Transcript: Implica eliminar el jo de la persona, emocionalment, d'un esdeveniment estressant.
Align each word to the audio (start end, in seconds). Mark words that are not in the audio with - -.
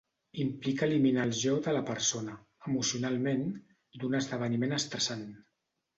Implica 0.43 0.87
eliminar 0.87 1.25
el 1.27 1.33
jo 1.41 1.51
de 1.67 1.75
la 1.75 1.83
persona, 1.91 2.37
emocionalment, 2.71 3.47
d'un 4.01 4.19
esdeveniment 4.21 4.75
estressant. 4.79 5.27